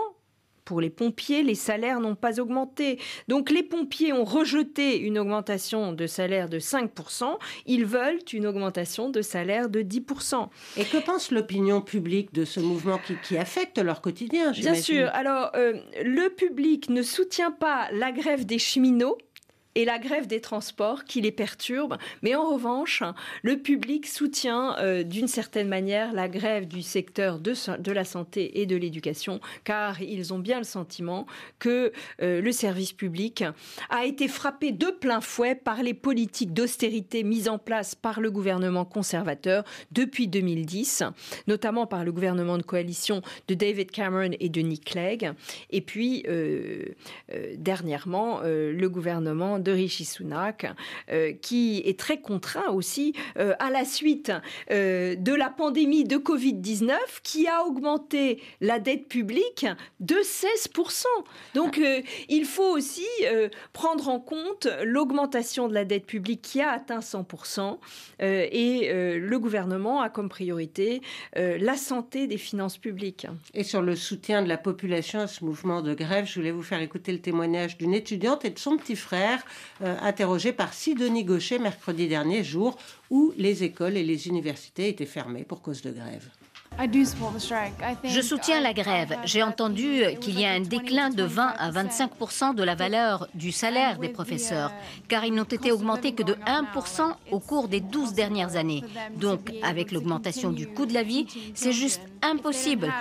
pour 0.67 0.81
les 0.81 0.89
pompiers, 0.89 1.43
les 1.43 1.55
salaires 1.55 2.01
n'ont 2.01 2.15
pas 2.15 2.41
augmenté. 2.41 3.00
Donc 3.29 3.50
les 3.50 3.63
pompiers 3.63 4.12
ont 4.12 4.25
rejeté 4.25 5.00
une 5.00 5.17
augmentation 5.17 5.93
de 5.93 6.07
salaire 6.07 6.50
de 6.50 6.59
5%, 6.59 7.38
ils 7.67 7.86
veulent 7.86 8.19
une 8.33 8.45
augmentation 8.45 9.09
de 9.09 9.21
salaire 9.21 9.69
de 9.69 9.81
10%. 9.81 10.50
Et 10.75 10.83
que 10.83 10.97
pense 10.97 11.31
l'opinion 11.31 11.79
publique 11.79 12.33
de 12.33 12.43
ce 12.43 12.59
mouvement 12.59 13.00
qui, 13.24 13.38
affecte 13.38 13.77
leur 13.79 14.01
quotidien 14.01 14.51
Bien 14.51 14.75
sûr, 14.75 15.09
alors 15.13 15.51
euh, 15.55 15.79
le 16.03 16.27
public 16.27 16.89
ne 16.89 17.01
soutient 17.01 17.51
pas 17.51 17.88
la 17.93 18.12
grève 18.12 18.45
des 18.45 18.59
cheminots 18.59 19.17
et 19.77 19.86
la 19.86 20.00
grève 20.00 20.25
des 20.25 20.41
transports 20.41 21.03
qui 21.03 21.22
les 21.22 21.31
perturbe. 21.31 21.98
Mais 22.24 22.34
en 22.34 22.50
revanche, 22.50 23.03
le 23.43 23.57
public 23.57 24.07
soutient 24.07 24.75
euh, 24.79 25.03
d'une 25.03 25.27
certaine 25.27 25.67
manière 25.67 26.13
la 26.13 26.27
grève 26.27 26.67
du 26.67 26.81
secteur 26.81 27.38
de, 27.39 27.91
la 27.91 28.03
santé 28.03 28.60
et 28.60 28.65
de 28.65 28.75
l'éducation, 28.75 29.39
car 29.63 30.01
ils 30.01 30.34
ont 30.34 30.39
bien 30.39 30.57
le 30.57 30.63
sentiment 30.63 31.27
que 31.60 31.91
euh, 32.24 32.41
le 32.41 32.51
service 32.51 32.91
public 32.91 33.43
a 33.91 34.05
été 34.05 34.27
frappé 34.27 34.72
de 34.72 34.88
plein 34.88 35.22
fouet 35.22 35.53
par 35.53 35.84
les 35.84 35.93
politiques 35.93 36.55
d'austérité 36.55 37.24
mises 37.24 37.48
en 37.48 37.60
place 37.60 37.93
par 37.93 38.19
le 38.19 38.31
gouvernement 38.31 38.84
conservateur 38.84 39.63
depuis 39.91 40.27
2010, 40.27 41.03
notamment 41.46 41.86
par 41.86 42.03
le 42.03 42.12
gouvernement 42.12 42.57
de 42.57 42.63
coalition 42.63 43.22
de 43.48 43.53
David 43.53 43.91
Cameron 43.91 44.31
et 44.39 44.50
de 44.50 44.62
Nick 44.62 44.86
Clegg, 44.86 45.34
et 45.69 45.81
puis 45.81 46.24
euh, 46.27 46.84
dernièrement 47.57 48.41
le 48.43 48.88
gouvernement 48.88 49.60
Rishi 49.71 50.05
Sunak, 50.05 50.65
euh, 51.09 51.33
qui 51.33 51.81
est 51.86 52.00
très 52.00 52.19
contraint 52.19 52.69
aussi 52.69 53.13
euh, 53.38 53.53
à 53.59 53.69
la 53.69 53.86
suite 53.86 54.31
euh, 54.71 55.15
de 55.15 55.33
la 55.33 55.50
pandémie 55.50 56.03
de 56.03 56.17
Covid-19 56.17 56.97
qui 57.24 57.47
a 57.47 57.63
augmenté 57.63 58.41
la 58.62 58.79
dette 58.79 59.07
publique 59.07 59.65
de 60.00 60.15
16%. 60.15 61.05
Donc 61.53 61.79
il 62.29 62.45
faut 62.45 62.75
aussi 62.75 63.05
prendre 63.74 64.09
en 64.09 64.19
compte 64.19 64.67
l'augmentation 64.83 65.67
de 65.67 65.74
la 65.74 65.86
dette 65.86 66.05
publique 66.05 66.41
qui 66.41 66.62
a 66.62 66.71
atteint 66.71 67.00
100% 67.00 67.77
et 68.19 68.89
le 68.91 69.38
gouvernement 69.39 70.01
a 70.01 70.09
comme 70.09 70.29
priorité 70.29 71.01
la 71.36 71.75
santé 71.75 72.27
des 72.27 72.38
finances 72.38 72.77
publiques. 72.77 73.27
Et 73.53 73.63
sur 73.63 73.81
le 73.81 73.95
soutien 73.95 74.41
de 74.41 74.50
la 74.50 74.57
population 74.57 75.19
à 75.19 75.27
ce 75.27 75.43
mouvement 75.43 75.81
de 75.81 75.93
grève, 75.93 76.25
je 76.25 76.36
voulais 76.36 76.51
vous 76.51 76.63
faire 76.63 76.81
écouter 76.81 77.12
le 77.12 77.19
témoignage 77.19 77.77
d'une 77.77 77.93
étudiante 77.93 78.45
et 78.45 78.50
de 78.50 78.59
son 78.59 78.77
petit 78.77 78.95
frère 78.95 79.43
interrogé 79.81 80.53
par 80.53 80.73
Sidonie 80.73 81.23
Gaucher 81.23 81.59
mercredi 81.59 82.07
dernier, 82.07 82.43
jour 82.43 82.77
où 83.09 83.33
les 83.37 83.63
écoles 83.63 83.97
et 83.97 84.03
les 84.03 84.27
universités 84.27 84.89
étaient 84.89 85.05
fermées 85.05 85.43
pour 85.43 85.61
cause 85.61 85.81
de 85.81 85.91
grève. 85.91 86.27
Je 88.03 88.22
soutiens 88.22 88.62
la 88.62 88.74
grève. 88.74 89.17
J'ai 89.25 89.43
entendu 89.43 90.03
qu'il 90.22 90.39
y 90.39 90.46
a 90.46 90.51
un 90.51 90.60
déclin 90.60 91.10
de 91.10 91.24
20 91.24 91.53
à 91.57 91.72
25% 91.72 92.55
de 92.55 92.63
la 92.63 92.75
valeur 92.75 93.27
du 93.34 93.51
salaire 93.51 93.98
des 93.98 94.10
professeurs, 94.10 94.72
car 95.07 95.25
ils 95.25 95.34
n'ont 95.34 95.43
été 95.43 95.72
augmentés 95.72 96.13
que 96.13 96.24
de 96.24 96.34
1% 96.34 97.13
au 97.31 97.39
cours 97.39 97.67
des 97.67 97.79
12 97.79 98.13
dernières 98.13 98.55
années. 98.55 98.84
Donc, 99.15 99.51
avec 99.63 99.91
l'augmentation 99.91 100.51
du 100.51 100.67
coût 100.67 100.86
de 100.86 100.93
la 100.93 101.03
vie, 101.03 101.25
c'est 101.53 101.72
juste 101.72 102.01
impossible. 102.22 102.93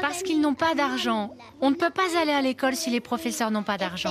Parce 0.00 0.22
qu'ils 0.22 0.40
n'ont 0.40 0.54
pas 0.54 0.74
d'argent. 0.74 1.30
On 1.60 1.70
ne 1.70 1.76
peut 1.76 1.90
pas 1.90 2.18
aller 2.20 2.32
à 2.32 2.42
l'école 2.42 2.74
si 2.74 2.90
les 2.90 3.00
professeurs 3.00 3.50
n'ont 3.50 3.62
pas 3.62 3.78
d'argent. 3.78 4.10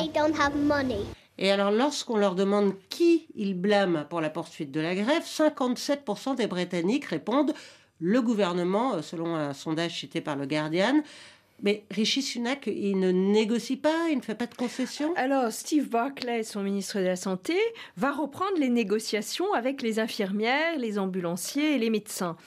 Et 1.37 1.51
alors, 1.51 1.71
lorsqu'on 1.71 2.17
leur 2.17 2.35
demande 2.35 2.73
qui 2.89 3.27
ils 3.35 3.53
blâment 3.53 4.05
pour 4.09 4.21
la 4.21 4.29
poursuite 4.29 4.71
de 4.71 4.79
la 4.79 4.95
grève, 4.95 5.23
57% 5.23 6.35
des 6.35 6.47
Britanniques 6.47 7.05
répondent 7.05 7.53
le 7.99 8.21
gouvernement, 8.21 8.95
euh, 8.95 9.01
selon 9.01 9.35
un 9.35 9.53
sondage 9.53 9.99
cité 9.99 10.21
par 10.21 10.35
le 10.35 10.45
Guardian. 10.45 11.01
Mais 11.63 11.83
Rishi 11.89 12.21
Sunak, 12.21 12.67
il 12.67 12.99
ne 12.99 13.11
négocie 13.11 13.77
pas, 13.77 14.09
il 14.11 14.17
ne 14.17 14.21
fait 14.21 14.35
pas 14.35 14.45
de 14.45 14.53
concessions 14.53 15.13
Alors, 15.15 15.51
Steve 15.51 15.89
Barclay, 15.89 16.43
son 16.43 16.61
ministre 16.61 16.99
de 16.99 17.05
la 17.05 17.15
Santé, 17.15 17.55
va 17.95 18.11
reprendre 18.11 18.59
les 18.59 18.69
négociations 18.69 19.51
avec 19.53 19.81
les 19.81 19.99
infirmières, 19.99 20.77
les 20.77 20.99
ambulanciers 20.99 21.75
et 21.75 21.77
les 21.79 21.89
médecins. 21.89 22.37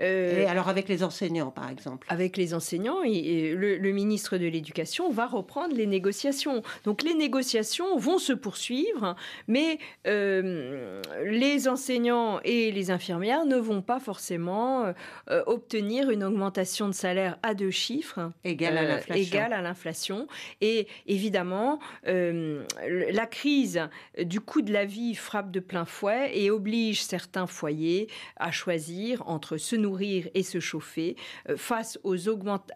Euh, 0.00 0.42
et 0.42 0.46
alors 0.46 0.68
avec 0.68 0.88
les 0.88 1.02
enseignants, 1.02 1.50
par 1.50 1.68
exemple? 1.68 2.06
Avec 2.10 2.38
les 2.38 2.54
enseignants, 2.54 3.02
et, 3.04 3.54
le, 3.54 3.92
ministre 3.92 4.38
de 4.38 4.46
l'Éducation 4.46 5.10
va 5.10 5.26
reprendre 5.26 5.74
les 5.74 5.86
négociations. 5.86 6.62
Donc 6.84 7.02
les 7.02 7.14
négociations 7.14 7.96
vont 7.98 8.18
se 8.18 8.32
poursuivre, 8.32 9.14
mais 9.46 9.78
euh, 10.06 11.02
les 11.24 11.68
enseignants 11.68 12.40
et 12.44 12.72
les 12.72 12.90
infirmières 12.90 13.44
ne 13.44 13.56
vont 13.56 13.82
pas 13.82 14.00
forcément 14.00 14.92
euh, 15.30 15.42
obtenir 15.46 16.10
une 16.10 16.24
augmentation 16.24 16.88
de 16.88 16.94
salaire 16.94 17.38
à 17.42 17.54
deux 17.54 17.70
chiffres. 17.70 18.30
Euh, 18.46 18.53
égale 18.54 19.52
à 19.52 19.62
l'inflation. 19.62 20.26
Et 20.60 20.86
évidemment, 21.06 21.78
euh, 22.06 22.64
la 22.86 23.26
crise 23.26 23.80
du 24.18 24.40
coût 24.40 24.62
de 24.62 24.72
la 24.72 24.84
vie 24.84 25.14
frappe 25.14 25.50
de 25.50 25.60
plein 25.60 25.84
fouet 25.84 26.30
et 26.34 26.50
oblige 26.50 27.02
certains 27.02 27.46
foyers 27.46 28.08
à 28.36 28.50
choisir 28.50 29.26
entre 29.28 29.56
se 29.56 29.76
nourrir 29.76 30.28
et 30.34 30.42
se 30.42 30.60
chauffer 30.60 31.16
euh, 31.48 31.56
face 31.56 31.98
aux 32.02 32.14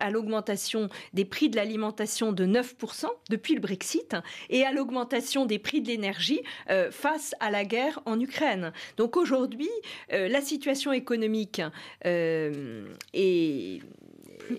à 0.01 0.11
l'augmentation 0.11 0.89
des 1.15 1.25
prix 1.25 1.49
de 1.49 1.57
l'alimentation 1.57 2.33
de 2.33 2.47
9% 2.47 3.07
depuis 3.31 3.55
le 3.55 3.61
Brexit 3.61 4.17
et 4.51 4.65
à 4.65 4.73
l'augmentation 4.73 5.47
des 5.47 5.59
prix 5.59 5.81
de 5.81 5.89
l'énergie 5.89 6.43
face 6.91 7.35
à 7.41 7.51
la 7.51 7.65
guerre 7.65 8.01
en 8.05 8.21
Ukraine. 8.21 8.73
Donc 8.97 9.17
aujourd'hui, 9.17 9.71
la 10.11 10.41
situation 10.41 10.93
économique 10.93 11.63
est 12.05 13.81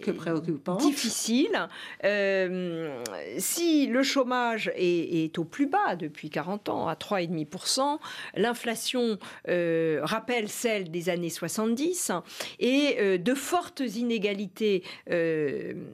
que 0.02 0.12
préoccupant. 0.12 0.76
Difficile. 0.78 1.68
Euh, 2.04 3.02
si 3.38 3.88
le 3.88 4.04
chômage 4.04 4.72
est, 4.76 5.38
au 5.38 5.44
plus 5.44 5.68
bas 5.68 5.96
depuis 5.96 6.30
40 6.30 6.70
ans, 6.70 6.88
à 6.88 6.94
3,5%, 6.94 8.00
l'inflation 8.36 9.18
euh, 9.48 10.00
rappelle 10.04 10.50
celle 10.50 10.92
des 10.92 11.10
années 11.10 11.30
70 11.30 12.12
et 12.60 12.98
euh, 13.00 13.18
de 13.18 13.34
fortes 13.34 13.82
inégalités 13.82 14.84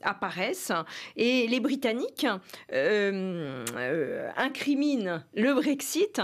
apparaissent. 0.03 0.71
Et 1.15 1.47
les 1.47 1.59
Britanniques 1.59 2.27
incriminent 4.37 5.23
le 5.35 5.53
Brexit 5.53 6.21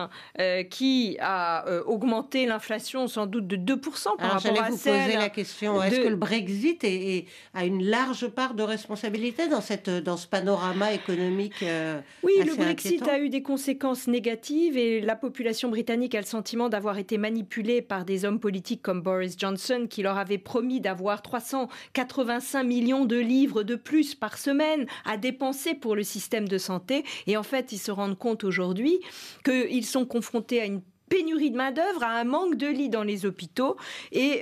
qui 0.70 1.18
a 1.20 1.65
augmenté 1.86 2.46
l'inflation 2.46 3.08
sans 3.08 3.25
doute 3.25 3.48
de 3.48 3.56
2% 3.56 4.18
par 4.18 4.34
rapport 4.34 4.63
à 4.63 4.70
vous 4.70 4.77
celle 4.77 5.06
poser 5.06 5.18
la 5.18 5.30
question, 5.30 5.82
est-ce 5.82 6.01
que 6.01 6.08
le 6.08 6.15
Brexit 6.15 6.84
est, 6.84 7.25
a 7.53 7.65
une 7.65 7.84
large 7.84 8.27
part 8.29 8.53
de 8.53 8.63
responsabilité 8.63 9.48
dans, 9.48 9.60
cette, 9.62 9.89
dans 9.89 10.15
ce 10.15 10.27
panorama 10.27 10.93
économique 10.93 11.63
euh, 11.63 12.00
Oui, 12.24 12.34
le 12.46 12.55
Brexit 12.55 13.05
a 13.08 13.20
eu 13.20 13.29
des 13.29 13.41
conséquences 13.41 14.08
négatives 14.08 14.77
et 14.77 15.01
la 15.01 15.15
population 15.15 15.70
britannique 15.70 16.15
a 16.15 16.20
le 16.20 16.25
sentiment 16.25 16.70
d'avoir 16.70 16.98
été 16.98 17.17
manipulée 17.17 17.81
par 17.81 18.05
des 18.05 18.24
hommes 18.24 18.39
politiques 18.39 18.81
comme 18.81 19.01
Boris 19.01 19.36
Johnson 19.38 19.88
qui 19.89 20.01
leur 20.01 20.17
avait 20.17 20.38
promis 20.38 20.79
d'avoir 20.79 21.22
385 21.22 22.63
millions 22.63 23.05
de 23.05 23.17
livres 23.17 23.63
de 23.63 23.75
plus 23.75 24.15
par 24.15 24.38
semaine 24.38 24.86
à 25.05 25.17
dépenser 25.17 25.74
pour 25.74 25.96
le 25.96 26.03
système 26.03 26.48
de 26.48 26.58
santé. 26.58 27.03
Et 27.27 27.36
en 27.36 27.43
fait, 27.43 27.72
ils 27.74 27.79
se 27.79 27.91
rendent 27.91 28.17
compte 28.17 28.43
aujourd'hui 28.46 29.00
qu'ils 29.43 29.86
sont 29.86 30.05
confrontés 30.05 30.62
à 30.62 30.65
une 30.65 30.81
pénurie 31.12 31.51
de 31.51 31.58
main-d'œuvre, 31.58 32.03
à 32.03 32.20
un 32.20 32.24
manque 32.24 32.56
de 32.56 32.68
lits 32.68 32.88
dans 32.88 33.03
les 33.03 33.25
hôpitaux. 33.25 33.75
Et 34.13 34.41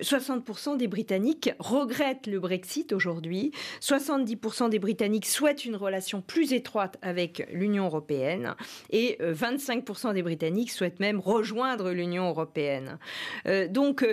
60% 0.00 0.72
euh, 0.72 0.76
des 0.76 0.88
Britanniques 0.88 1.50
regrettent 1.58 2.26
le 2.26 2.40
Brexit 2.40 2.92
aujourd'hui. 2.94 3.52
70% 3.82 4.70
des 4.70 4.78
Britanniques 4.78 5.26
souhaitent 5.26 5.66
une 5.66 5.76
relation 5.76 6.22
plus 6.22 6.54
étroite 6.54 6.96
avec 7.02 7.46
l'Union 7.52 7.84
européenne. 7.84 8.54
Et 8.90 9.18
25% 9.20 10.08
euh, 10.08 10.12
des 10.14 10.22
Britanniques 10.22 10.70
souhaitent 10.70 11.00
même 11.00 11.20
rejoindre 11.20 11.90
l'Union 11.90 12.28
européenne. 12.30 12.98
Euh, 13.46 13.68
donc, 13.68 14.06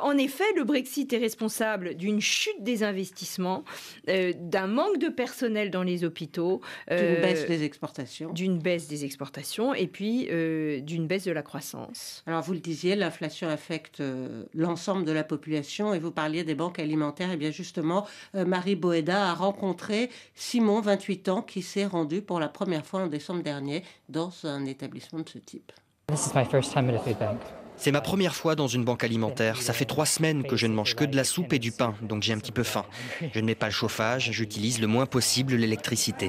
en 0.00 0.16
effet, 0.16 0.44
le 0.56 0.62
Brexit 0.62 1.12
est 1.12 1.18
responsable 1.18 1.94
d'une 1.94 2.20
chute 2.20 2.62
des 2.62 2.84
investissements, 2.84 3.64
d'un 4.06 4.66
manque 4.68 4.98
de 4.98 5.08
personnel 5.08 5.70
dans 5.70 5.82
les 5.82 6.04
hôpitaux, 6.04 6.60
d'une 6.88 7.20
baisse 7.20 7.46
des 7.46 7.64
exportations, 7.64 8.32
d'une 8.32 8.58
baisse 8.58 8.86
des 8.86 9.04
exportations, 9.04 9.74
et 9.74 9.88
puis 9.88 10.28
d'une 10.82 11.06
baisse 11.08 11.24
de 11.24 11.32
la 11.32 11.39
croissance. 11.42 12.22
Alors 12.26 12.42
vous 12.42 12.52
le 12.52 12.58
disiez, 12.58 12.96
l'inflation 12.96 13.48
affecte 13.48 14.00
euh, 14.00 14.44
l'ensemble 14.54 15.04
de 15.04 15.12
la 15.12 15.24
population 15.24 15.94
et 15.94 15.98
vous 15.98 16.10
parliez 16.10 16.44
des 16.44 16.54
banques 16.54 16.78
alimentaires. 16.78 17.30
Et 17.30 17.36
bien 17.36 17.50
justement, 17.50 18.06
euh, 18.34 18.44
Marie 18.44 18.76
Boeda 18.76 19.30
a 19.30 19.34
rencontré 19.34 20.10
Simon, 20.34 20.80
28 20.80 21.28
ans, 21.28 21.42
qui 21.42 21.62
s'est 21.62 21.86
rendu 21.86 22.22
pour 22.22 22.40
la 22.40 22.48
première 22.48 22.86
fois 22.86 23.02
en 23.02 23.06
décembre 23.06 23.42
dernier 23.42 23.84
dans 24.08 24.30
un 24.44 24.64
établissement 24.66 25.20
de 25.20 25.28
ce 25.28 25.38
type. 25.38 25.72
C'est 27.76 27.92
ma 27.92 28.02
première 28.02 28.34
fois 28.34 28.56
dans 28.56 28.66
une 28.66 28.84
banque 28.84 29.04
alimentaire. 29.04 29.62
Ça 29.62 29.72
fait 29.72 29.86
trois 29.86 30.04
semaines 30.04 30.42
que 30.42 30.54
je 30.54 30.66
ne 30.66 30.74
mange 30.74 30.94
que 30.96 31.04
de 31.04 31.16
la 31.16 31.24
soupe 31.24 31.54
et 31.54 31.58
du 31.58 31.72
pain, 31.72 31.94
donc 32.02 32.22
j'ai 32.22 32.34
un 32.34 32.38
petit 32.38 32.52
peu 32.52 32.62
faim. 32.62 32.84
Je 33.32 33.40
ne 33.40 33.46
mets 33.46 33.54
pas 33.54 33.66
le 33.66 33.72
chauffage, 33.72 34.30
j'utilise 34.32 34.82
le 34.82 34.86
moins 34.86 35.06
possible 35.06 35.54
l'électricité. 35.54 36.28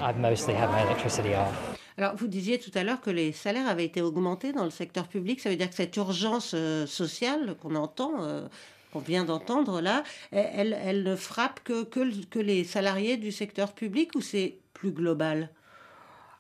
Alors, 1.97 2.15
vous 2.15 2.27
disiez 2.27 2.59
tout 2.59 2.71
à 2.75 2.83
l'heure 2.83 3.01
que 3.01 3.09
les 3.09 3.31
salaires 3.31 3.67
avaient 3.67 3.85
été 3.85 4.01
augmentés 4.01 4.53
dans 4.53 4.63
le 4.63 4.69
secteur 4.69 5.07
public. 5.07 5.39
Ça 5.39 5.49
veut 5.49 5.55
dire 5.55 5.69
que 5.69 5.75
cette 5.75 5.95
urgence 5.97 6.53
euh, 6.53 6.85
sociale 6.85 7.55
qu'on 7.61 7.75
entend, 7.75 8.23
euh, 8.23 8.47
qu'on 8.93 8.99
vient 8.99 9.25
d'entendre 9.25 9.81
là, 9.81 10.03
elle, 10.31 11.03
ne 11.03 11.15
frappe 11.15 11.61
que, 11.63 11.83
que, 11.83 12.39
les 12.39 12.63
salariés 12.63 13.17
du 13.17 13.31
secteur 13.31 13.73
public 13.73 14.11
ou 14.15 14.21
c'est 14.21 14.57
plus 14.73 14.91
global? 14.91 15.49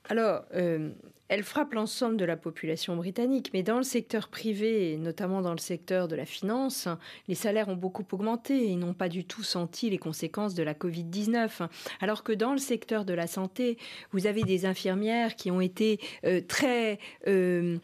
Alors, 0.09 0.43
euh, 0.55 0.89
elle 1.31 1.43
frappe 1.43 1.75
l'ensemble 1.75 2.17
de 2.17 2.25
la 2.25 2.35
population 2.35 2.97
britannique, 2.97 3.51
mais 3.53 3.63
dans 3.63 3.77
le 3.77 3.83
secteur 3.83 4.27
privé, 4.27 4.97
notamment 4.97 5.41
dans 5.41 5.53
le 5.53 5.59
secteur 5.59 6.09
de 6.09 6.15
la 6.17 6.25
finance, 6.25 6.89
les 7.29 7.35
salaires 7.35 7.69
ont 7.69 7.77
beaucoup 7.77 8.03
augmenté 8.11 8.69
et 8.69 8.75
n'ont 8.75 8.93
pas 8.93 9.07
du 9.07 9.23
tout 9.23 9.41
senti 9.41 9.89
les 9.89 9.97
conséquences 9.97 10.55
de 10.55 10.63
la 10.63 10.73
Covid-19. 10.73 11.69
Alors 12.01 12.25
que 12.25 12.33
dans 12.33 12.51
le 12.51 12.57
secteur 12.57 13.05
de 13.05 13.13
la 13.13 13.27
santé, 13.27 13.77
vous 14.11 14.27
avez 14.27 14.43
des 14.43 14.65
infirmières 14.65 15.37
qui 15.37 15.51
ont 15.51 15.61
été 15.61 16.01
euh, 16.25 16.41
très 16.45 16.99
euh, 17.29 17.77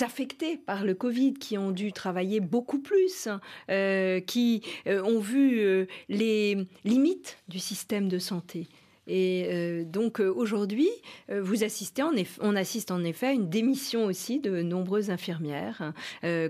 affectées 0.00 0.56
par 0.56 0.82
le 0.82 0.94
Covid, 0.94 1.34
qui 1.34 1.58
ont 1.58 1.72
dû 1.72 1.92
travailler 1.92 2.40
beaucoup 2.40 2.78
plus, 2.78 3.28
euh, 3.68 4.20
qui 4.20 4.62
ont 4.86 5.20
vu 5.20 5.86
les 6.08 6.66
limites 6.86 7.36
du 7.46 7.58
système 7.58 8.08
de 8.08 8.18
santé. 8.18 8.68
Et 9.06 9.48
euh, 9.50 9.84
donc 9.84 10.20
euh, 10.20 10.32
aujourd'hui, 10.34 10.88
euh, 11.30 11.40
vous 11.42 11.64
assistez 11.64 11.96
on 12.40 12.56
assiste 12.56 12.90
en 12.90 13.02
effet 13.04 13.28
à 13.28 13.32
une 13.32 13.48
démission 13.48 14.04
aussi 14.04 14.38
de 14.38 14.60
nombreuses 14.62 15.10
infirmières, 15.10 15.92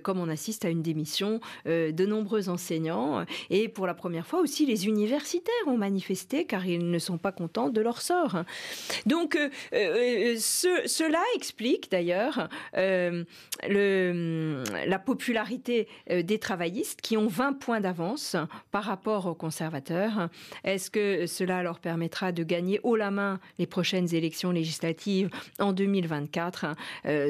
comme 0.02 0.18
on 0.18 0.28
assiste 0.28 0.64
à 0.64 0.70
une 0.70 0.82
démission 0.82 1.40
de 1.66 2.06
nombreux 2.06 2.48
enseignants. 2.48 3.25
Et 3.48 3.68
pour 3.68 3.86
la 3.86 3.94
première 3.94 4.26
fois 4.26 4.40
aussi, 4.40 4.66
les 4.66 4.86
universitaires 4.86 5.54
ont 5.66 5.76
manifesté 5.76 6.46
car 6.46 6.66
ils 6.66 6.90
ne 6.90 6.98
sont 6.98 7.18
pas 7.18 7.30
contents 7.30 7.68
de 7.68 7.80
leur 7.80 8.02
sort. 8.02 8.42
Donc 9.06 9.38
cela 9.72 11.22
explique 11.36 11.90
d'ailleurs 11.90 12.48
la 12.72 13.25
popularité 14.98 15.86
des 16.10 16.38
travaillistes 16.38 17.00
qui 17.00 17.16
ont 17.16 17.28
20 17.28 17.52
points 17.54 17.80
d'avance 17.80 18.36
par 18.72 18.84
rapport 18.84 19.26
aux 19.26 19.34
conservateurs. 19.34 20.28
Est-ce 20.64 20.90
que 20.90 21.26
cela 21.26 21.62
leur 21.62 21.78
permettra 21.78 22.32
de 22.32 22.42
gagner 22.46 22.80
haut 22.82 22.96
la 22.96 23.10
main 23.10 23.40
les 23.58 23.66
prochaines 23.66 24.14
élections 24.14 24.50
législatives 24.50 25.30
en 25.58 25.72
2024. 25.72 26.74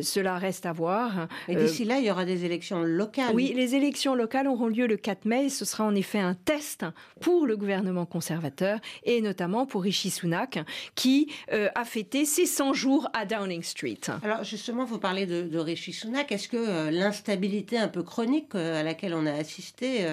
cela 0.02 0.38
reste 0.38 0.66
à 0.66 0.73
voir. 0.73 1.28
Et 1.49 1.56
d'ici 1.56 1.85
là, 1.85 1.99
il 1.99 2.06
y 2.06 2.11
aura 2.11 2.25
des 2.25 2.44
élections 2.44 2.82
locales. 2.82 3.35
Oui, 3.35 3.52
les 3.54 3.75
élections 3.75 4.14
locales 4.14 4.46
auront 4.46 4.68
lieu 4.68 4.87
le 4.87 4.96
4 4.96 5.25
mai. 5.25 5.49
Ce 5.49 5.64
sera 5.64 5.85
en 5.85 5.94
effet 5.94 6.18
un 6.18 6.35
test 6.35 6.85
pour 7.20 7.46
le 7.46 7.56
gouvernement 7.56 8.06
conservateur 8.06 8.78
et 9.04 9.20
notamment 9.20 9.66
pour 9.66 9.82
Rishi 9.82 10.11
Sunak 10.11 10.58
qui 10.94 11.32
a 11.50 11.85
fêté 11.85 12.25
ses 12.25 12.46
100 12.46 12.75
jours 12.75 13.08
à 13.12 13.25
Downing 13.25 13.62
Street. 13.62 14.00
Alors 14.23 14.44
justement, 14.44 14.85
vous 14.85 14.99
parlez 14.99 15.26
de, 15.26 15.42
de 15.42 15.58
Rishi 15.58 15.92
Sunak. 15.92 16.32
Est-ce 16.32 16.49
que 16.49 16.90
l'instabilité 16.90 17.78
un 17.78 17.88
peu 17.88 18.02
chronique 18.02 18.54
à 18.54 18.82
laquelle 18.82 19.14
on 19.14 19.26
a 19.26 19.32
assisté 19.32 20.06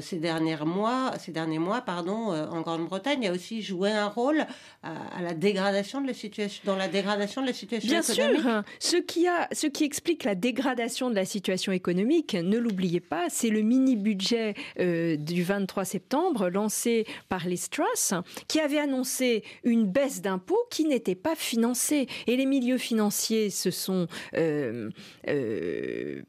ces 0.00 0.16
derniers 0.16 0.56
mois, 0.64 1.12
ces 1.18 1.32
derniers 1.32 1.58
mois, 1.58 1.80
pardon, 1.80 2.32
en 2.32 2.60
Grande-Bretagne, 2.60 3.28
a 3.28 3.32
aussi 3.32 3.62
joué 3.62 3.90
un 3.90 4.08
rôle 4.08 4.21
à, 4.82 5.22
la 5.22 5.34
dégradation 5.34 6.00
de 6.00 6.06
la 6.06 6.14
situation, 6.14 6.62
dans 6.64 6.76
la 6.76 6.88
dégradation 6.88 7.42
de 7.42 7.46
la 7.46 7.52
situation 7.52 7.88
Bien 7.88 8.02
économique. 8.02 8.42
sûr, 8.42 8.62
ce 8.78 8.96
qui 8.96 9.26
a, 9.26 9.48
ce 9.52 9.66
qui 9.66 9.84
explique 9.84 10.24
la 10.24 10.34
dégradation 10.34 11.10
de 11.10 11.14
la 11.14 11.24
situation 11.24 11.72
économique, 11.72 12.34
ne 12.34 12.58
l'oubliez 12.58 13.00
pas, 13.00 13.26
c'est 13.28 13.50
le 13.50 13.62
mini 13.62 13.96
budget 13.96 14.54
euh, 14.78 15.16
du 15.16 15.42
23 15.42 15.84
septembre 15.84 16.48
lancé 16.48 17.06
par 17.28 17.46
les 17.46 17.58
Truss, 17.70 18.14
qui 18.48 18.60
avait 18.60 18.78
annoncé 18.78 19.44
une 19.64 19.86
baisse 19.86 20.20
d'impôts 20.20 20.66
qui 20.70 20.84
n'était 20.84 21.14
pas 21.14 21.34
financée, 21.34 22.06
et 22.26 22.36
les 22.36 22.46
milieux 22.46 22.78
financiers 22.78 23.50
se 23.50 23.70
sont 23.70 24.06
euh, 24.34 24.90
euh, 25.28 26.22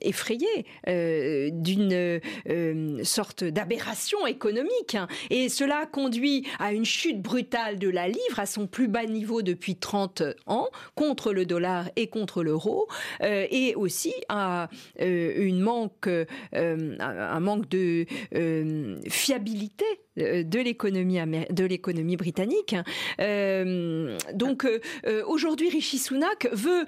effrayé 0.00 0.46
euh, 0.88 1.50
d'une 1.52 2.20
euh, 2.48 3.04
sorte 3.04 3.44
d'aberration 3.44 4.26
économique. 4.26 4.96
Et 5.30 5.48
cela 5.48 5.86
conduit 5.86 6.46
à 6.58 6.72
une 6.72 6.84
chute 6.84 7.20
brutale 7.20 7.78
de 7.78 7.88
la 7.88 8.08
livre 8.08 8.38
à 8.38 8.46
son 8.46 8.66
plus 8.66 8.88
bas 8.88 9.04
niveau 9.04 9.42
depuis 9.42 9.76
30 9.76 10.22
ans 10.46 10.68
contre 10.94 11.32
le 11.32 11.46
dollar 11.46 11.88
et 11.96 12.08
contre 12.08 12.42
l'euro, 12.42 12.88
euh, 13.22 13.46
et 13.50 13.74
aussi 13.74 14.12
à 14.28 14.68
une 14.98 15.60
manque, 15.60 16.08
un 16.52 17.40
manque 17.40 17.68
de 17.68 18.06
fiabilité 19.08 19.84
de 20.18 20.58
l'économie 20.58 21.18
de 21.50 21.64
l'économie 21.64 22.16
britannique. 22.16 22.74
donc 24.34 24.66
aujourd'hui, 25.26 25.70
Rishi 25.70 25.98
Sunak 25.98 26.48
veut 26.52 26.84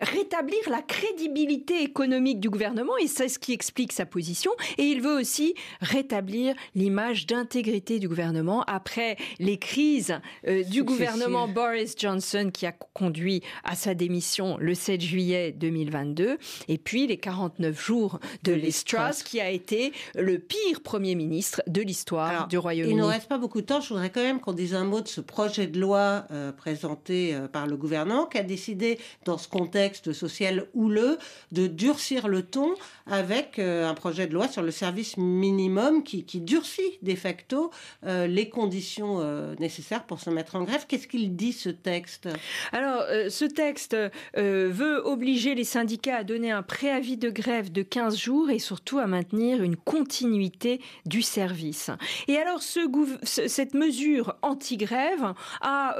rétablir 0.00 0.58
la 0.70 0.82
crédibilité 0.82 1.82
économique 1.82 2.40
du 2.40 2.50
gouvernement 2.50 2.96
et 2.98 3.06
c'est 3.06 3.28
ce 3.28 3.38
qui 3.38 3.52
explique 3.52 3.92
sa 3.92 4.06
position. 4.06 4.50
Et 4.76 4.84
il 4.84 5.00
veut 5.00 5.18
aussi 5.18 5.54
rétablir 5.80 6.54
l'image 6.74 7.26
d'intégrité 7.26 7.98
du 7.98 8.08
gouvernement 8.08 8.62
après 8.66 9.16
les 9.38 9.58
crises 9.58 10.18
euh, 10.46 10.62
du 10.64 10.82
gouvernement 10.84 11.48
Boris 11.48 11.94
Johnson 11.96 12.50
qui 12.52 12.66
a 12.66 12.72
conduit 12.72 13.42
à 13.64 13.74
sa 13.74 13.94
démission 13.94 14.56
le 14.58 14.74
7 14.74 15.00
juillet 15.00 15.52
2022 15.52 16.38
et 16.68 16.78
puis 16.78 17.06
les 17.06 17.18
49 17.18 17.80
jours 17.80 18.20
de 18.42 18.52
Liz 18.52 18.84
Truss 18.84 19.22
qui 19.22 19.40
a 19.40 19.50
été 19.50 19.92
le 20.14 20.38
pire 20.38 20.80
Premier 20.82 21.14
ministre 21.14 21.62
de 21.66 21.82
l'histoire 21.82 22.37
du 22.46 22.58
Royaume-Uni. 22.58 22.94
Il 22.94 23.00
ne 23.00 23.04
reste 23.04 23.28
pas 23.28 23.38
beaucoup 23.38 23.60
de 23.60 23.66
temps. 23.66 23.80
Je 23.80 23.88
voudrais 23.88 24.10
quand 24.10 24.22
même 24.22 24.40
qu'on 24.40 24.52
dise 24.52 24.74
un 24.74 24.84
mot 24.84 25.00
de 25.00 25.08
ce 25.08 25.20
projet 25.20 25.66
de 25.66 25.80
loi 25.80 26.26
euh, 26.30 26.52
présenté 26.52 27.34
euh, 27.34 27.48
par 27.48 27.66
le 27.66 27.76
gouvernement 27.76 28.26
qui 28.26 28.38
a 28.38 28.42
décidé, 28.42 28.98
dans 29.24 29.38
ce 29.38 29.48
contexte 29.48 30.12
social 30.12 30.66
houleux, 30.74 31.18
de 31.52 31.66
durcir 31.66 32.28
le 32.28 32.42
ton 32.42 32.74
avec 33.06 33.58
euh, 33.58 33.88
un 33.88 33.94
projet 33.94 34.26
de 34.26 34.34
loi 34.34 34.48
sur 34.48 34.62
le 34.62 34.70
service 34.70 35.16
minimum 35.16 36.02
qui, 36.02 36.24
durcit 36.40 36.98
de 37.02 37.14
facto 37.14 37.70
les 38.04 38.48
conditions 38.48 39.20
nécessaires 39.58 40.04
pour 40.04 40.20
se 40.20 40.30
mettre 40.30 40.56
en 40.56 40.62
grève. 40.62 40.84
Qu'est-ce 40.86 41.08
qu'il 41.08 41.34
dit 41.34 41.52
ce 41.52 41.68
texte? 41.68 42.28
Alors, 42.72 43.02
ce 43.28 43.44
texte 43.44 43.96
veut 44.34 45.02
obliger 45.04 45.54
les 45.54 45.64
syndicats 45.64 46.18
à 46.18 46.24
donner 46.24 46.50
un 46.50 46.62
préavis 46.62 47.16
de 47.16 47.30
grève 47.30 47.72
de 47.72 47.82
15 47.82 48.16
jours 48.16 48.50
et 48.50 48.58
surtout 48.58 48.98
à 48.98 49.06
maintenir 49.06 49.62
une 49.62 49.76
continuité 49.76 50.80
du 51.06 51.22
service. 51.22 51.90
Et 52.26 52.36
alors, 52.36 52.62
ce, 52.62 52.80
cette 53.22 53.74
mesure 53.74 54.36
anti-grève 54.42 55.34
a 55.60 55.96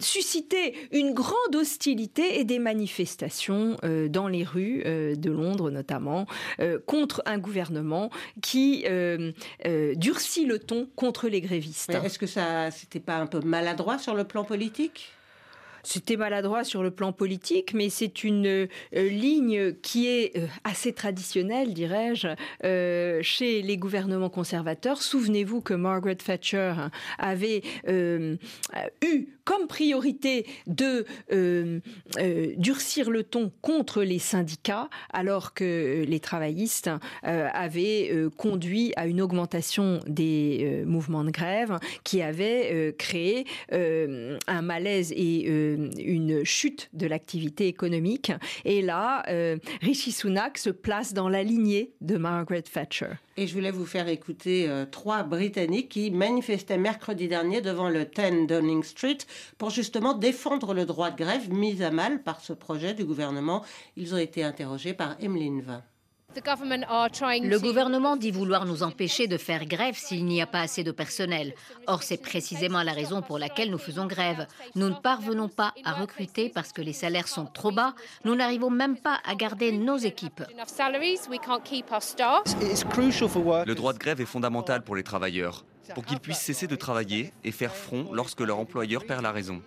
suscité 0.00 0.74
une 0.92 1.12
grande 1.12 1.54
hostilité 1.54 2.40
et 2.40 2.44
des 2.44 2.58
manifestations 2.58 3.76
dans 4.08 4.28
les 4.28 4.44
rues 4.44 4.82
euh, 4.86 5.14
de 5.14 5.30
Londres 5.30 5.70
notamment, 5.70 6.26
euh, 6.60 6.78
contre 6.86 7.22
un 7.26 7.38
gouvernement 7.38 8.10
qui 8.42 8.84
euh, 8.86 9.32
durcit 9.94 10.46
le 10.46 10.58
ton 10.58 10.88
contre 10.96 11.28
les 11.28 11.40
grévistes. 11.40 11.90
Est-ce 11.90 12.18
que 12.18 12.26
ça, 12.26 12.70
c'était 12.70 13.00
pas 13.00 13.16
un 13.16 13.26
peu 13.26 13.40
maladroit 13.40 13.98
sur 13.98 14.14
le 14.14 14.24
plan 14.24 14.44
politique? 14.44 15.12
C'était 15.82 16.16
maladroit 16.16 16.64
sur 16.64 16.82
le 16.82 16.90
plan 16.90 17.12
politique, 17.12 17.74
mais 17.74 17.90
c'est 17.90 18.24
une 18.24 18.46
euh, 18.46 18.66
ligne 18.92 19.74
qui 19.74 20.06
est 20.06 20.36
euh, 20.36 20.46
assez 20.64 20.92
traditionnelle, 20.92 21.74
dirais-je, 21.74 22.28
euh, 22.64 23.20
chez 23.22 23.62
les 23.62 23.76
gouvernements 23.76 24.30
conservateurs. 24.30 25.02
Souvenez-vous 25.02 25.60
que 25.60 25.74
Margaret 25.74 26.16
Thatcher 26.16 26.74
avait 27.18 27.62
eu 29.02 29.28
comme 29.48 29.66
priorité 29.66 30.44
de 30.66 31.06
durcir 32.58 33.10
le 33.10 33.22
ton 33.22 33.50
contre 33.62 34.02
les 34.02 34.18
syndicats, 34.18 34.90
alors 35.10 35.54
que 35.54 36.04
les 36.06 36.20
travaillistes 36.20 36.90
avaient 37.22 38.12
conduit 38.36 38.92
à 38.96 39.06
une 39.06 39.22
augmentation 39.22 40.00
des 40.06 40.82
mouvements 40.84 41.24
de 41.24 41.30
grève 41.30 41.78
qui 42.04 42.20
avait 42.20 42.94
créé 42.98 43.46
un 43.70 44.62
malaise 44.62 45.12
et 45.12 45.46
une 45.46 46.44
chute 46.44 46.90
de 46.92 47.06
l'activité 47.06 47.68
économique. 47.68 48.32
Et 48.64 48.82
là, 48.82 49.22
euh, 49.28 49.56
Rishi 49.80 50.12
Sunak 50.12 50.58
se 50.58 50.70
place 50.70 51.14
dans 51.14 51.28
la 51.28 51.42
lignée 51.42 51.92
de 52.00 52.16
Margaret 52.16 52.62
Thatcher. 52.62 53.12
Et 53.40 53.46
je 53.46 53.54
voulais 53.54 53.70
vous 53.70 53.86
faire 53.86 54.08
écouter 54.08 54.68
euh, 54.68 54.84
trois 54.84 55.22
Britanniques 55.22 55.90
qui 55.90 56.10
manifestaient 56.10 56.76
mercredi 56.76 57.28
dernier 57.28 57.60
devant 57.60 57.88
le 57.88 58.04
10 58.04 58.48
Downing 58.48 58.82
Street 58.82 59.18
pour 59.58 59.70
justement 59.70 60.12
défendre 60.12 60.74
le 60.74 60.84
droit 60.84 61.12
de 61.12 61.18
grève 61.18 61.48
mis 61.48 61.80
à 61.84 61.92
mal 61.92 62.24
par 62.24 62.40
ce 62.40 62.52
projet 62.52 62.94
du 62.94 63.04
gouvernement. 63.04 63.64
Ils 63.96 64.12
ont 64.12 64.18
été 64.18 64.42
interrogés 64.42 64.92
par 64.92 65.14
Emeline 65.22 65.60
Vin. 65.60 65.84
Le 66.34 67.58
gouvernement 67.58 68.16
dit 68.16 68.30
vouloir 68.30 68.64
nous 68.64 68.82
empêcher 68.82 69.26
de 69.26 69.36
faire 69.36 69.66
grève 69.66 69.96
s'il 69.96 70.24
n'y 70.24 70.40
a 70.40 70.46
pas 70.46 70.60
assez 70.60 70.84
de 70.84 70.92
personnel. 70.92 71.54
Or, 71.86 72.02
c'est 72.02 72.22
précisément 72.22 72.82
la 72.82 72.92
raison 72.92 73.22
pour 73.22 73.38
laquelle 73.38 73.70
nous 73.70 73.78
faisons 73.78 74.06
grève. 74.06 74.46
Nous 74.76 74.88
ne 74.88 74.94
parvenons 74.94 75.48
pas 75.48 75.74
à 75.84 75.94
recruter 75.94 76.48
parce 76.48 76.72
que 76.72 76.82
les 76.82 76.92
salaires 76.92 77.28
sont 77.28 77.46
trop 77.46 77.72
bas. 77.72 77.94
Nous 78.24 78.34
n'arrivons 78.34 78.70
même 78.70 78.96
pas 78.96 79.18
à 79.24 79.34
garder 79.34 79.72
nos 79.72 79.96
équipes. 79.96 80.42
Le 80.50 80.54
droit 83.74 83.92
de 83.92 83.98
grève 83.98 84.20
est 84.20 84.26
fondamental 84.26 84.84
pour 84.84 84.96
les 84.96 85.02
travailleurs, 85.02 85.64
pour 85.94 86.04
qu'ils 86.04 86.20
puissent 86.20 86.38
cesser 86.38 86.66
de 86.66 86.76
travailler 86.76 87.32
et 87.42 87.52
faire 87.52 87.74
front 87.74 88.10
lorsque 88.12 88.40
leur 88.40 88.58
employeur 88.58 89.06
perd 89.06 89.22
la 89.22 89.32
raison. 89.32 89.62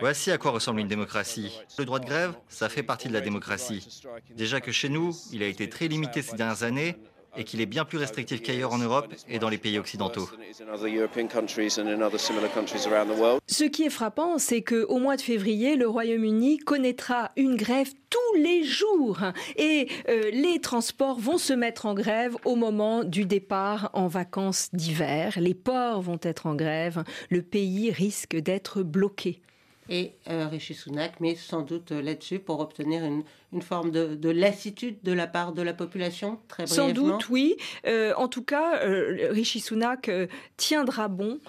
Voici 0.00 0.30
à 0.30 0.38
quoi 0.38 0.52
ressemble 0.52 0.80
une 0.80 0.88
démocratie. 0.88 1.52
Le 1.78 1.84
droit 1.84 1.98
de 1.98 2.06
grève, 2.06 2.32
ça 2.48 2.70
fait 2.70 2.82
partie 2.82 3.08
de 3.08 3.12
la 3.12 3.20
démocratie. 3.20 3.86
Déjà 4.34 4.62
que 4.62 4.72
chez 4.72 4.88
nous, 4.88 5.14
il 5.32 5.42
a 5.42 5.46
été 5.46 5.68
très 5.68 5.86
limité 5.86 6.22
ces 6.22 6.34
dernières 6.34 6.62
années 6.62 6.96
et 7.38 7.44
qu'il 7.44 7.60
est 7.60 7.66
bien 7.66 7.84
plus 7.84 7.98
restrictif 7.98 8.42
qu'ailleurs 8.42 8.72
en 8.72 8.78
Europe 8.78 9.14
et 9.28 9.38
dans 9.38 9.48
les 9.48 9.56
pays 9.56 9.78
occidentaux. 9.78 10.28
Ce 13.46 13.64
qui 13.64 13.84
est 13.84 13.90
frappant, 13.90 14.38
c'est 14.38 14.62
qu'au 14.62 14.98
mois 14.98 15.16
de 15.16 15.22
février, 15.22 15.76
le 15.76 15.88
Royaume-Uni 15.88 16.58
connaîtra 16.58 17.30
une 17.36 17.56
grève 17.56 17.92
tous 18.10 18.38
les 18.38 18.64
jours 18.64 19.20
et 19.56 19.88
euh, 20.08 20.30
les 20.32 20.60
transports 20.60 21.18
vont 21.18 21.38
se 21.38 21.52
mettre 21.52 21.86
en 21.86 21.94
grève 21.94 22.36
au 22.44 22.56
moment 22.56 23.04
du 23.04 23.24
départ 23.24 23.90
en 23.92 24.08
vacances 24.08 24.68
d'hiver. 24.72 25.34
Les 25.40 25.54
ports 25.54 26.02
vont 26.02 26.18
être 26.22 26.46
en 26.46 26.54
grève. 26.54 27.04
Le 27.30 27.42
pays 27.42 27.90
risque 27.90 28.36
d'être 28.36 28.82
bloqué 28.82 29.40
et 29.88 30.12
euh, 30.28 30.46
Rishi 30.48 30.74
Sunak 30.74 31.20
met 31.20 31.34
sans 31.34 31.62
doute 31.62 31.92
euh, 31.92 32.02
là-dessus 32.02 32.38
pour 32.38 32.60
obtenir 32.60 33.04
une, 33.04 33.22
une 33.52 33.62
forme 33.62 33.90
de, 33.90 34.14
de, 34.14 34.28
lassitude 34.28 34.98
de 35.02 35.12
la 35.12 35.26
part 35.26 35.52
de 35.52 35.62
la 35.62 35.72
population, 35.72 36.38
très 36.48 36.64
brièvement. 36.64 36.86
Sans 36.86 36.92
doute, 36.92 37.28
oui. 37.30 37.56
Euh, 37.86 38.12
en 38.16 38.28
tout 38.28 38.42
cas, 38.42 38.82
euh, 38.82 39.28
Rishi 39.30 39.60
Sunak 39.60 40.08
euh, 40.08 40.26
tiendra 40.56 41.08
bon 41.08 41.40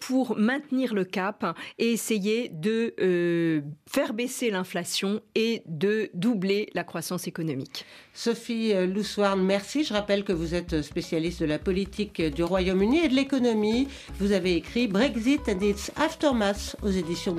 pour 0.00 0.36
maintenir 0.36 0.94
le 0.94 1.04
cap 1.04 1.56
et 1.78 1.92
essayer 1.92 2.48
de 2.48 3.62
faire 3.88 4.14
baisser 4.14 4.50
l'inflation 4.50 5.20
et 5.34 5.62
de 5.66 6.10
doubler 6.14 6.68
la 6.74 6.84
croissance 6.84 7.26
économique. 7.26 7.84
Sophie 8.12 8.72
Loussoirne, 8.86 9.42
merci. 9.42 9.84
Je 9.84 9.92
rappelle 9.92 10.24
que 10.24 10.32
vous 10.32 10.54
êtes 10.54 10.82
spécialiste 10.82 11.40
de 11.40 11.46
la 11.46 11.58
politique 11.58 12.22
du 12.22 12.42
Royaume-Uni 12.42 13.04
et 13.04 13.08
de 13.08 13.14
l'économie. 13.14 13.88
Vous 14.18 14.32
avez 14.32 14.54
écrit 14.54 14.88
Brexit 14.88 15.48
and 15.48 15.60
its 15.60 15.90
Aftermath 15.96 16.76
aux 16.82 16.90
éditions 16.90 17.34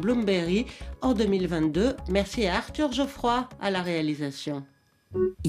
En 1.01 1.13
2022. 1.13 1.95
Merci 2.09 2.45
à 2.47 2.57
Arthur 2.57 2.91
Geoffroy 2.91 3.47
à 3.61 3.71
la 3.71 3.81
réalisation. 3.81 4.63